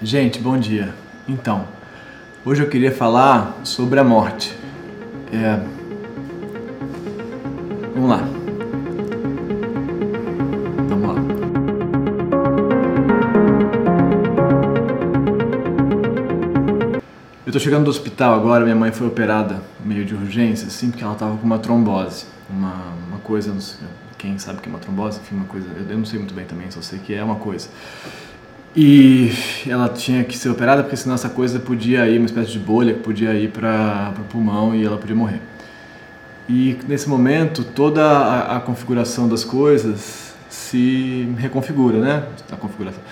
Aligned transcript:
Gente, 0.00 0.38
bom 0.38 0.56
dia. 0.56 0.94
Então, 1.26 1.66
hoje 2.44 2.62
eu 2.62 2.68
queria 2.68 2.92
falar 2.92 3.58
sobre 3.64 3.98
a 3.98 4.04
morte. 4.04 4.54
É... 5.32 5.60
Vamos 7.96 8.08
lá. 8.08 8.18
Vamos 10.88 11.08
lá. 11.08 11.14
Eu 17.44 17.52
tô 17.52 17.58
chegando 17.58 17.82
do 17.82 17.90
hospital 17.90 18.34
agora, 18.34 18.62
minha 18.62 18.76
mãe 18.76 18.92
foi 18.92 19.08
operada 19.08 19.60
meio 19.84 20.04
de 20.04 20.14
urgência, 20.14 20.68
assim, 20.68 20.92
porque 20.92 21.02
ela 21.02 21.16
tava 21.16 21.36
com 21.36 21.44
uma 21.44 21.58
trombose. 21.58 22.26
Uma, 22.48 22.94
uma 23.08 23.18
coisa, 23.18 23.52
quem 24.16 24.38
sabe 24.38 24.60
que 24.60 24.68
é 24.68 24.70
uma 24.70 24.78
trombose, 24.78 25.18
enfim, 25.18 25.34
uma 25.34 25.46
coisa, 25.46 25.66
eu 25.90 25.98
não 25.98 26.04
sei 26.04 26.20
muito 26.20 26.34
bem 26.34 26.44
também, 26.44 26.70
só 26.70 26.80
sei 26.80 27.00
que 27.00 27.12
é 27.12 27.24
uma 27.24 27.34
coisa. 27.34 27.68
E 28.76 29.32
ela 29.66 29.88
tinha 29.88 30.22
que 30.24 30.36
ser 30.36 30.50
operada 30.50 30.82
porque 30.82 30.96
senão 30.96 31.14
essa 31.14 31.28
coisa 31.28 31.58
podia 31.58 32.06
ir, 32.08 32.18
uma 32.18 32.26
espécie 32.26 32.50
de 32.50 32.58
bolha 32.58 32.94
que 32.94 33.00
podia 33.00 33.34
ir 33.34 33.50
para 33.50 34.14
o 34.18 34.24
pulmão 34.24 34.74
e 34.74 34.84
ela 34.84 34.98
podia 34.98 35.16
morrer. 35.16 35.40
E 36.48 36.78
nesse 36.86 37.08
momento 37.08 37.64
toda 37.64 38.02
a, 38.02 38.56
a, 38.56 38.60
configuração 38.60 39.28
das 39.28 39.44
coisas 39.44 40.34
se 40.48 41.28
reconfigura, 41.36 41.98
né? 41.98 42.24
A 42.50 42.56
configuração. 42.56 43.02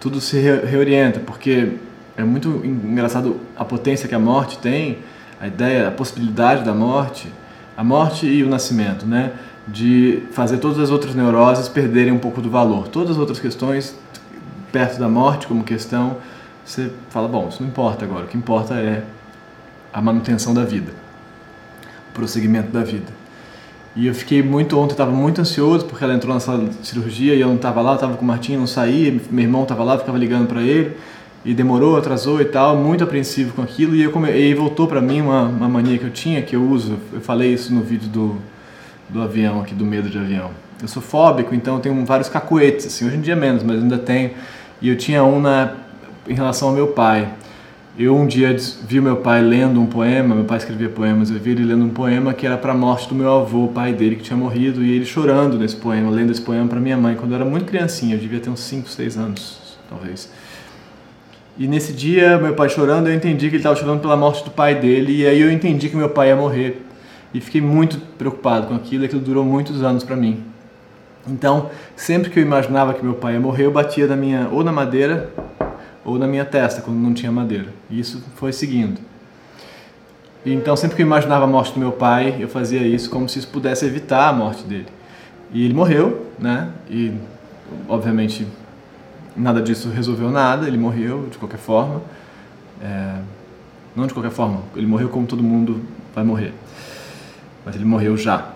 Tudo 0.00 0.20
se 0.20 0.38
re, 0.38 0.66
reorienta 0.66 1.20
porque 1.20 1.74
é 2.16 2.24
muito 2.24 2.60
engraçado 2.64 3.40
a 3.56 3.64
potência 3.64 4.08
que 4.08 4.14
a 4.14 4.18
morte 4.18 4.58
tem, 4.58 4.98
a 5.40 5.46
ideia, 5.46 5.88
a 5.88 5.90
possibilidade 5.92 6.64
da 6.64 6.74
morte, 6.74 7.28
a 7.76 7.84
morte 7.84 8.26
e 8.26 8.42
o 8.42 8.48
nascimento, 8.48 9.06
né? 9.06 9.32
De 9.66 10.24
fazer 10.32 10.58
todas 10.58 10.78
as 10.78 10.90
outras 10.90 11.14
neuroses 11.14 11.68
perderem 11.68 12.12
um 12.12 12.18
pouco 12.18 12.40
do 12.40 12.50
valor. 12.50 12.88
Todas 12.88 13.12
as 13.12 13.18
outras 13.18 13.38
questões 13.38 13.96
perto 14.72 14.98
da 14.98 15.08
morte 15.08 15.46
como 15.46 15.62
questão, 15.62 16.16
você 16.64 16.90
fala, 17.10 17.28
bom, 17.28 17.48
isso 17.48 17.62
não 17.62 17.68
importa 17.68 18.04
agora, 18.04 18.24
o 18.24 18.28
que 18.28 18.36
importa 18.36 18.74
é 18.74 19.04
a 19.92 20.00
manutenção 20.00 20.54
da 20.54 20.64
vida, 20.64 20.92
o 22.10 22.14
prosseguimento 22.14 22.72
da 22.72 22.82
vida. 22.82 23.12
E 23.94 24.06
eu 24.06 24.14
fiquei 24.14 24.42
muito, 24.42 24.78
ontem 24.78 24.92
estava 24.92 25.10
muito 25.10 25.40
ansioso 25.40 25.84
porque 25.84 26.02
ela 26.02 26.14
entrou 26.14 26.32
na 26.32 26.40
sala 26.40 26.64
de 26.64 26.86
cirurgia 26.86 27.34
e 27.34 27.40
eu 27.40 27.48
não 27.48 27.56
estava 27.56 27.82
lá, 27.82 27.94
estava 27.94 28.16
com 28.16 28.24
o 28.24 28.26
Martinho, 28.26 28.58
não 28.58 28.66
saía, 28.66 29.20
meu 29.30 29.44
irmão 29.44 29.64
estava 29.64 29.84
lá, 29.84 29.98
ficava 29.98 30.16
ligando 30.16 30.46
para 30.46 30.62
ele 30.62 30.96
e 31.44 31.52
demorou, 31.52 31.98
atrasou 31.98 32.40
e 32.40 32.46
tal, 32.46 32.76
muito 32.76 33.04
apreensivo 33.04 33.52
com 33.52 33.62
aquilo 33.62 33.94
e, 33.94 34.02
eu 34.02 34.10
come... 34.10 34.30
e 34.30 34.54
voltou 34.54 34.86
para 34.86 35.00
mim 35.02 35.20
uma, 35.20 35.42
uma 35.42 35.68
mania 35.68 35.98
que 35.98 36.04
eu 36.04 36.10
tinha, 36.10 36.40
que 36.40 36.56
eu 36.56 36.62
uso, 36.62 36.98
eu 37.12 37.20
falei 37.20 37.52
isso 37.52 37.74
no 37.74 37.82
vídeo 37.82 38.08
do, 38.08 38.36
do 39.10 39.20
avião 39.20 39.60
aqui, 39.60 39.74
do 39.74 39.84
medo 39.84 40.08
de 40.08 40.16
avião. 40.16 40.50
Eu 40.80 40.88
sou 40.88 41.02
fóbico, 41.02 41.54
então 41.54 41.74
eu 41.74 41.80
tenho 41.80 42.06
vários 42.06 42.28
cacoetes, 42.28 42.86
assim, 42.86 43.06
hoje 43.06 43.16
em 43.16 43.20
dia 43.20 43.36
menos, 43.36 43.62
mas 43.62 43.80
ainda 43.80 43.98
tenho 43.98 44.30
e 44.82 44.88
eu 44.88 44.96
tinha 44.96 45.22
um 45.22 45.40
na, 45.40 45.74
em 46.28 46.34
relação 46.34 46.68
ao 46.68 46.74
meu 46.74 46.88
pai. 46.88 47.32
Eu 47.96 48.16
um 48.16 48.26
dia 48.26 48.56
vi 48.88 49.00
meu 49.00 49.18
pai 49.18 49.40
lendo 49.40 49.80
um 49.80 49.86
poema, 49.86 50.34
meu 50.34 50.44
pai 50.44 50.58
escrevia 50.58 50.88
poemas, 50.88 51.30
eu 51.30 51.38
vi 51.38 51.50
ele 51.50 51.64
lendo 51.64 51.84
um 51.84 51.90
poema 51.90 52.34
que 52.34 52.46
era 52.46 52.56
para 52.56 52.72
a 52.72 52.74
morte 52.74 53.08
do 53.08 53.14
meu 53.14 53.30
avô, 53.30 53.66
o 53.66 53.68
pai 53.68 53.92
dele 53.92 54.16
que 54.16 54.22
tinha 54.22 54.36
morrido, 54.36 54.82
e 54.82 54.90
ele 54.90 55.04
chorando 55.04 55.58
nesse 55.58 55.76
poema, 55.76 56.10
lendo 56.10 56.32
esse 56.32 56.40
poema 56.40 56.66
para 56.66 56.80
minha 56.80 56.96
mãe, 56.96 57.14
quando 57.14 57.32
eu 57.32 57.36
era 57.36 57.44
muito 57.44 57.66
criancinha, 57.66 58.16
eu 58.16 58.18
devia 58.18 58.40
ter 58.40 58.50
uns 58.50 58.60
5, 58.60 58.88
6 58.88 59.18
anos, 59.18 59.78
talvez. 59.88 60.32
E 61.58 61.68
nesse 61.68 61.92
dia, 61.92 62.38
meu 62.38 62.54
pai 62.54 62.70
chorando, 62.70 63.08
eu 63.08 63.14
entendi 63.14 63.48
que 63.48 63.56
ele 63.56 63.56
estava 63.58 63.76
chorando 63.76 64.00
pela 64.00 64.16
morte 64.16 64.42
do 64.42 64.50
pai 64.50 64.74
dele, 64.74 65.18
e 65.18 65.26
aí 65.26 65.40
eu 65.40 65.52
entendi 65.52 65.90
que 65.90 65.96
meu 65.96 66.08
pai 66.08 66.28
ia 66.28 66.36
morrer. 66.36 66.82
E 67.34 67.40
fiquei 67.40 67.60
muito 67.60 67.98
preocupado 68.16 68.66
com 68.66 68.74
aquilo, 68.74 69.04
e 69.04 69.06
aquilo 69.06 69.20
durou 69.20 69.44
muitos 69.44 69.82
anos 69.82 70.02
para 70.02 70.16
mim. 70.16 70.51
Então, 71.26 71.70
sempre 71.94 72.30
que 72.30 72.38
eu 72.38 72.42
imaginava 72.42 72.94
que 72.94 73.04
meu 73.04 73.14
pai 73.14 73.34
ia 73.34 73.40
morrer, 73.40 73.66
eu 73.66 73.70
batia 73.70 74.06
na 74.06 74.16
minha, 74.16 74.48
ou 74.50 74.64
na 74.64 74.72
madeira 74.72 75.30
ou 76.04 76.18
na 76.18 76.26
minha 76.26 76.44
testa, 76.44 76.82
quando 76.82 76.98
não 76.98 77.14
tinha 77.14 77.30
madeira. 77.30 77.68
E 77.88 78.00
isso 78.00 78.22
foi 78.34 78.52
seguindo. 78.52 79.00
Então, 80.44 80.74
sempre 80.74 80.96
que 80.96 81.02
eu 81.02 81.06
imaginava 81.06 81.44
a 81.44 81.46
morte 81.46 81.72
do 81.72 81.78
meu 81.78 81.92
pai, 81.92 82.36
eu 82.40 82.48
fazia 82.48 82.82
isso 82.82 83.08
como 83.08 83.28
se 83.28 83.38
isso 83.38 83.48
pudesse 83.48 83.86
evitar 83.86 84.28
a 84.28 84.32
morte 84.32 84.64
dele. 84.64 84.88
E 85.52 85.64
ele 85.64 85.72
morreu, 85.72 86.26
né? 86.38 86.70
E, 86.90 87.14
obviamente, 87.88 88.44
nada 89.36 89.62
disso 89.62 89.88
resolveu 89.90 90.30
nada, 90.30 90.66
ele 90.66 90.76
morreu 90.76 91.28
de 91.30 91.38
qualquer 91.38 91.58
forma. 91.58 92.02
É... 92.82 93.18
Não 93.94 94.06
de 94.06 94.14
qualquer 94.14 94.32
forma, 94.32 94.62
ele 94.74 94.86
morreu 94.86 95.08
como 95.08 95.26
todo 95.26 95.42
mundo 95.42 95.82
vai 96.12 96.24
morrer. 96.24 96.52
Mas 97.64 97.76
ele 97.76 97.84
morreu 97.84 98.16
já. 98.16 98.48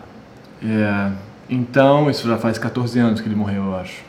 É... 0.64 1.12
Então, 1.48 2.10
isso 2.10 2.28
já 2.28 2.36
faz 2.36 2.58
14 2.58 2.98
anos 2.98 3.20
que 3.20 3.28
ele 3.28 3.36
morreu, 3.36 3.64
eu 3.64 3.76
acho. 3.76 4.02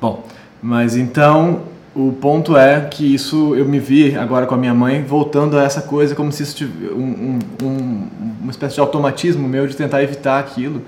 Bom, 0.00 0.24
mas 0.62 0.96
então 0.96 1.62
o 1.94 2.12
ponto 2.12 2.56
é 2.56 2.80
que 2.80 3.14
isso 3.14 3.54
eu 3.54 3.64
me 3.64 3.78
vi 3.78 4.16
agora 4.16 4.46
com 4.46 4.54
a 4.54 4.58
minha 4.58 4.74
mãe 4.74 5.02
voltando 5.02 5.56
a 5.56 5.62
essa 5.62 5.80
coisa 5.80 6.14
como 6.14 6.32
se 6.32 6.42
isso 6.42 6.56
tivesse 6.56 6.92
um, 6.92 7.38
um, 7.62 8.08
uma 8.42 8.50
espécie 8.50 8.74
de 8.74 8.80
automatismo 8.80 9.48
meu 9.48 9.66
de 9.66 9.76
tentar 9.76 10.02
evitar 10.02 10.38
aquilo. 10.38 10.82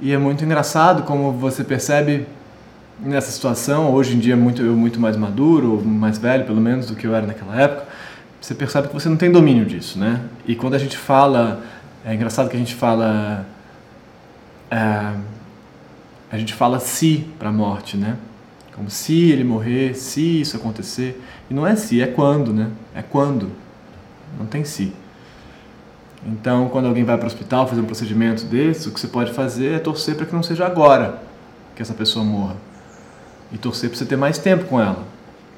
E 0.00 0.12
é 0.12 0.18
muito 0.18 0.44
engraçado 0.44 1.04
como 1.04 1.32
você 1.32 1.62
percebe 1.62 2.26
nessa 3.00 3.30
situação, 3.30 3.92
hoje 3.92 4.16
em 4.16 4.18
dia 4.18 4.36
muito 4.36 4.62
eu 4.62 4.74
muito 4.74 5.00
mais 5.00 5.16
maduro, 5.16 5.80
mais 5.84 6.18
velho 6.18 6.44
pelo 6.44 6.60
menos 6.60 6.86
do 6.86 6.96
que 6.96 7.06
eu 7.06 7.14
era 7.14 7.26
naquela 7.26 7.60
época, 7.60 7.86
você 8.40 8.54
percebe 8.54 8.88
que 8.88 8.94
você 8.94 9.08
não 9.08 9.16
tem 9.16 9.30
domínio 9.30 9.64
disso, 9.64 9.98
né? 9.98 10.20
E 10.46 10.54
quando 10.54 10.74
a 10.74 10.78
gente 10.78 10.96
fala 10.96 11.62
é 12.04 12.14
engraçado 12.14 12.50
que 12.50 12.56
a 12.56 12.58
gente 12.58 12.74
fala. 12.74 13.46
É, 14.70 15.14
a 16.30 16.38
gente 16.38 16.52
fala 16.52 16.78
se 16.78 17.26
para 17.38 17.48
a 17.48 17.52
morte, 17.52 17.96
né? 17.96 18.18
Como 18.74 18.90
se 18.90 19.30
ele 19.30 19.44
morrer, 19.44 19.94
se 19.94 20.40
isso 20.40 20.56
acontecer. 20.56 21.22
E 21.48 21.54
não 21.54 21.66
é 21.66 21.76
se, 21.76 22.02
é 22.02 22.06
quando, 22.06 22.52
né? 22.52 22.70
É 22.94 23.02
quando. 23.02 23.50
Não 24.38 24.44
tem 24.44 24.64
se. 24.64 24.92
Então, 26.26 26.68
quando 26.68 26.86
alguém 26.86 27.04
vai 27.04 27.16
para 27.16 27.24
o 27.24 27.26
hospital 27.26 27.68
fazer 27.68 27.80
um 27.80 27.86
procedimento 27.86 28.44
desse, 28.44 28.88
o 28.88 28.92
que 28.92 28.98
você 28.98 29.06
pode 29.06 29.32
fazer 29.32 29.74
é 29.74 29.78
torcer 29.78 30.16
para 30.16 30.26
que 30.26 30.34
não 30.34 30.42
seja 30.42 30.66
agora 30.66 31.22
que 31.76 31.82
essa 31.82 31.94
pessoa 31.94 32.24
morra. 32.24 32.56
E 33.52 33.58
torcer 33.58 33.88
para 33.88 33.98
você 33.98 34.04
ter 34.04 34.16
mais 34.16 34.38
tempo 34.38 34.64
com 34.64 34.80
ela. 34.80 35.04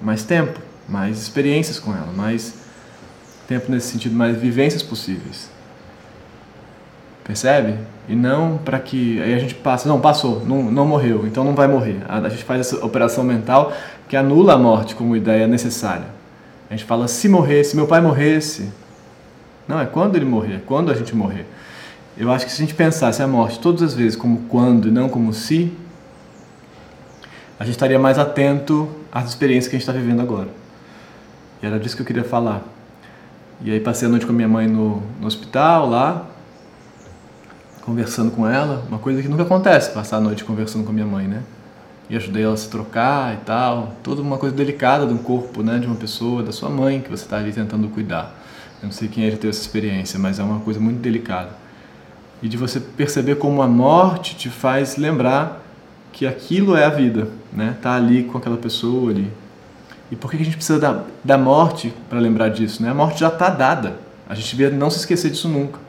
Mais 0.01 0.23
tempo, 0.23 0.61
mais 0.89 1.23
experiências 1.23 1.79
com 1.79 1.93
ela, 1.93 2.12
mais 2.12 2.55
tempo 3.49 3.71
nesse 3.71 3.93
sentido, 3.93 4.15
mais 4.15 4.37
vivências 4.37 4.83
possíveis. 4.83 5.56
Percebe? 7.26 7.75
E 8.09 8.14
não 8.14 8.56
para 8.56 8.78
que. 8.78 9.20
Aí 9.20 9.34
a 9.34 9.38
gente 9.38 9.54
passa, 9.54 9.88
não, 9.88 10.00
passou, 10.00 10.44
não, 10.47 10.62
não 10.70 10.87
morreu, 10.87 11.26
então 11.26 11.42
não 11.42 11.54
vai 11.54 11.66
morrer. 11.66 12.00
A, 12.09 12.28
gente 12.28 12.44
faz 12.44 12.60
essa 12.60 12.87
operação 12.87 13.25
mental 13.25 13.72
que 14.09 14.16
anula 14.16 14.53
a 14.53 14.59
morte 14.59 14.94
como 14.94 15.16
ideia 15.16 15.47
necessária. 15.48 16.06
A 16.70 16.75
gente 16.75 16.84
fala, 16.84 17.09
se 17.09 17.28
morrer, 17.28 17.64
se 17.64 17.75
meu 17.75 17.87
pai 17.87 18.00
morresse. 18.00 18.70
Não, 19.66 19.81
é 19.81 19.87
quando 19.87 20.14
ele 20.14 20.25
morrer, 20.25 20.54
é 20.54 20.60
quando 20.64 20.92
a 20.92 20.94
gente 20.94 21.16
morrer. 21.16 21.47
Eu 22.16 22.31
acho 22.31 22.47
que 22.47 22.53
se 22.53 22.62
a 22.62 22.64
gente 22.64 22.76
pensasse 22.76 23.20
a 23.20 23.26
morte 23.26 23.58
todas 23.58 23.82
as 23.82 23.94
vezes 23.94 24.14
como 24.14 24.43
quando 24.48 24.87
e 24.87 24.91
não 24.93 25.08
como 25.08 25.32
se, 25.32 25.72
a 27.58 27.64
gente 27.64 27.75
estaria 27.75 27.98
mais 27.98 28.19
atento 28.19 28.88
às 29.10 29.28
experiências 29.28 29.69
que 29.69 29.75
a 29.75 29.78
gente 29.78 29.88
está 29.88 29.93
vivendo 29.93 30.22
agora. 30.22 30.48
E 31.60 31.66
era 31.66 31.78
disso 31.81 31.97
que 31.97 32.03
eu 32.03 32.06
queria 32.06 32.25
falar. 32.25 32.62
E 33.60 33.72
aí 33.72 33.81
passei 33.81 34.06
a 34.06 34.10
noite 34.10 34.25
com 34.25 34.32
a 34.32 34.34
minha 34.34 34.48
mãe 34.48 34.69
no, 34.69 35.03
no 35.20 35.26
hospital 35.26 35.88
lá, 35.88 36.26
conversando 37.87 38.33
com 38.33 38.47
ela, 38.49 38.85
uma 38.89 38.99
coisa 38.99 39.23
que 39.23 39.29
nunca 39.29 39.45
acontece, 39.45 39.93
passar 39.93 40.17
a 40.17 40.21
noite 40.21 40.45
conversando 40.45 40.85
com 40.85 40.93
minha 40.93 41.07
mãe, 41.07 41.29
né? 41.29 41.45
E 42.11 42.17
ajudei 42.17 42.43
ela 42.43 42.55
a 42.55 42.57
se 42.57 42.69
trocar 42.69 43.35
e 43.35 43.37
tal, 43.39 43.95
toda 44.03 44.21
uma 44.21 44.37
coisa 44.37 44.55
delicada 44.55 45.07
de 45.07 45.13
um 45.13 45.19
corpo, 45.19 45.63
né, 45.63 45.79
de 45.79 45.87
uma 45.87 45.95
pessoa, 45.95 46.43
da 46.43 46.51
sua 46.51 46.69
mãe 46.69 47.01
que 47.01 47.09
você 47.09 47.23
está 47.23 47.37
ali 47.37 47.53
tentando 47.53 47.89
cuidar. 47.89 48.35
Eu 48.83 48.87
não 48.87 48.93
sei 48.93 49.07
quem 49.07 49.25
é 49.25 49.31
que 49.31 49.37
teve 49.37 49.51
essa 49.51 49.61
experiência, 49.61 50.19
mas 50.19 50.41
é 50.41 50.43
uma 50.43 50.59
coisa 50.61 50.81
muito 50.81 50.99
delicada. 50.99 51.51
E 52.43 52.49
de 52.49 52.57
você 52.57 52.81
perceber 52.81 53.37
como 53.37 53.63
a 53.63 53.69
morte 53.69 54.35
te 54.35 54.51
faz 54.51 54.97
lembrar 54.97 55.63
que 56.13 56.27
aquilo 56.27 56.77
é 56.77 56.85
a 56.85 56.91
vida, 56.91 57.29
né? 57.53 57.77
Tá 57.81 57.95
ali 57.95 58.25
com 58.25 58.37
aquela 58.37 58.57
pessoa 58.57 59.13
ali. 59.13 59.33
E 60.11 60.17
por 60.17 60.31
que 60.31 60.37
a 60.37 60.44
gente 60.44 60.56
precisa 60.56 60.79
da, 60.79 61.05
da 61.23 61.39
morte 61.39 61.94
para 62.11 62.19
lembrar 62.19 62.49
disso, 62.49 62.82
né? 62.82 62.91
A 62.91 62.94
morte 62.94 63.21
já 63.21 63.29
está 63.29 63.49
dada. 63.49 63.97
A 64.29 64.35
gente 64.35 64.56
devia 64.56 64.77
não 64.77 64.91
se 64.91 64.99
esquecer 64.99 65.31
disso 65.31 65.49
nunca. 65.49 65.86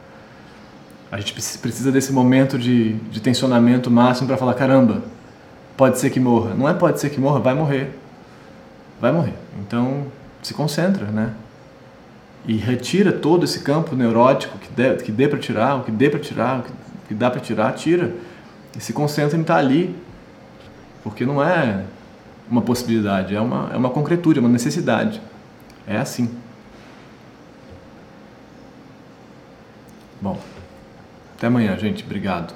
A 1.12 1.18
gente 1.18 1.34
precisa 1.34 1.92
desse 1.92 2.12
momento 2.12 2.60
de, 2.60 2.94
de 2.94 3.22
tensionamento 3.22 3.90
máximo 3.90 4.28
para 4.28 4.38
falar: 4.38 4.54
caramba, 4.54 5.04
pode 5.78 6.00
ser 6.00 6.10
que 6.10 6.20
morra. 6.20 6.54
Não 6.54 6.68
é 6.68 6.74
pode 6.74 7.00
ser 7.00 7.10
que 7.10 7.20
morra, 7.20 7.40
vai 7.40 7.54
morrer. 7.54 7.98
Vai 9.00 9.12
morrer. 9.12 9.34
Então, 9.60 10.08
se 10.42 10.54
concentra, 10.54 11.06
né? 11.06 11.34
E 12.46 12.58
retira 12.58 13.12
todo 13.12 13.46
esse 13.46 13.60
campo 13.60 13.96
neurótico 13.96 14.58
que 14.58 14.70
dê, 14.72 14.96
que 14.96 15.12
dê 15.12 15.28
para 15.28 15.40
tirar, 15.40 15.76
o 15.76 15.84
que 15.84 15.92
dê 15.92 16.10
para 16.10 16.20
tirar, 16.20 16.60
o 16.60 16.64
que, 16.64 16.72
que 17.10 17.14
dá 17.14 17.30
para 17.30 17.40
tirar, 17.40 17.74
tira. 17.74 18.14
E 18.76 18.82
se 18.82 18.92
concentra 18.94 19.38
em 19.38 19.42
estar 19.42 19.56
tá 19.56 19.60
ali. 19.60 19.96
Porque 21.04 21.26
não 21.26 21.42
é 21.42 21.86
uma 22.50 22.62
possibilidade, 22.62 23.36
é 23.36 23.40
uma, 23.40 23.70
é 23.74 23.78
uma 23.78 23.90
concretude, 23.90 24.40
é 24.40 24.42
uma 24.42 24.50
necessidade. 24.50 25.22
É 25.86 25.98
assim. 25.98 26.30
Bom. 30.22 30.38
Até 31.38 31.48
amanhã, 31.48 31.78
gente. 31.78 32.04
Obrigado. 32.04 32.54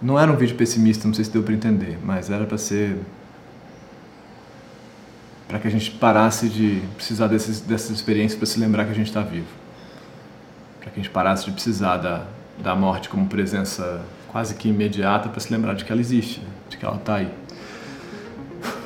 Não 0.00 0.18
era 0.18 0.30
um 0.30 0.36
vídeo 0.36 0.54
pessimista, 0.56 1.08
não 1.08 1.14
sei 1.14 1.24
se 1.24 1.30
deu 1.30 1.42
para 1.42 1.54
entender, 1.54 1.98
mas 2.04 2.30
era 2.30 2.44
para 2.44 2.58
ser 2.58 2.96
para 5.48 5.58
que 5.60 5.68
a 5.68 5.70
gente 5.70 5.92
parasse 5.92 6.48
de 6.48 6.82
precisar 6.96 7.28
desses, 7.28 7.60
dessas 7.60 7.90
experiências 7.90 8.36
para 8.36 8.46
se 8.46 8.58
lembrar 8.58 8.84
que 8.84 8.90
a 8.90 8.94
gente 8.94 9.06
está 9.06 9.22
vivo. 9.22 9.46
Para 10.80 10.90
que 10.90 11.00
a 11.00 11.02
gente 11.02 11.10
parasse 11.10 11.44
de 11.44 11.52
precisar 11.52 11.98
da, 11.98 12.24
da 12.58 12.74
morte 12.74 13.08
como 13.08 13.26
presença 13.26 14.02
quase 14.28 14.54
que 14.56 14.68
imediata 14.68 15.28
para 15.28 15.40
se 15.40 15.52
lembrar 15.52 15.74
de 15.74 15.84
que 15.84 15.92
ela 15.92 16.00
existe, 16.00 16.42
de 16.68 16.76
que 16.76 16.84
ela 16.84 16.96
está 16.96 17.16
aí. 17.16 17.30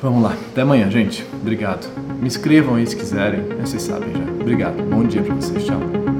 Vamos 0.01 0.23
lá. 0.23 0.33
Até 0.51 0.61
amanhã, 0.61 0.89
gente. 0.89 1.25
Obrigado. 1.33 1.87
Me 2.19 2.27
inscrevam 2.27 2.75
aí 2.75 2.85
se 2.85 2.95
quiserem. 2.95 3.41
Vocês 3.59 3.81
sabem 3.81 4.13
já. 4.13 4.23
Obrigado. 4.39 4.81
Bom 4.83 5.03
dia 5.03 5.23
para 5.23 5.35
vocês. 5.35 5.65
Tchau. 5.65 6.10